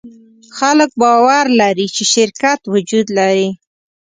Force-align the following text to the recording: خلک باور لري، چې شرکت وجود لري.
خلک 0.57 0.91
باور 1.01 1.45
لري، 1.59 1.87
چې 1.95 2.03
شرکت 2.13 2.59
وجود 2.73 3.07
لري. 3.17 3.49